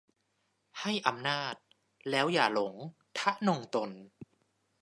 [0.81, 1.53] ให้อำนาจ
[2.09, 2.73] แล้วอย่าหลง
[3.17, 3.89] ทนงตน